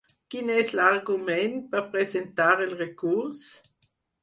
Quin 0.35 0.47
és 0.53 0.71
l'argument 0.79 1.53
per 1.75 1.85
presentar 1.93 2.51
el 2.67 2.75
recurs? 2.81 3.47